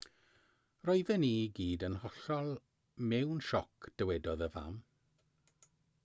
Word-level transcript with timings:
roedden 0.87 1.21
ni 1.23 1.29
i 1.41 1.51
gyd 1.59 1.85
yn 1.89 1.97
hollol 2.05 2.49
mewn 3.11 3.43
sioc 3.51 3.89
dywedodd 4.03 4.43
y 4.47 4.51
fam 4.57 4.81